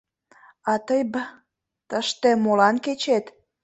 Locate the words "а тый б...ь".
0.71-1.23